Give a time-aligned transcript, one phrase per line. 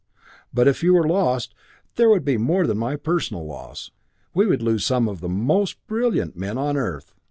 [0.51, 1.53] But if you were lost,
[1.95, 3.91] there would be more than my personal loss.
[4.33, 7.13] We would lose some of the most brilliant men on Earth.